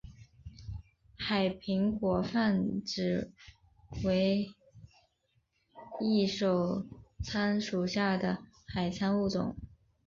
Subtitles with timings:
[1.15, 3.31] 海苹果泛指
[4.03, 4.49] 伪
[5.99, 6.87] 翼手
[7.23, 8.39] 参属下的
[8.73, 9.55] 海参物种。